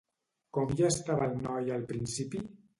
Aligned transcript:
Com 0.57 0.73
hi 0.77 0.87
estava 0.87 1.29
el 1.33 1.37
noi 1.45 1.71
al 1.79 1.87
principi? 1.95 2.47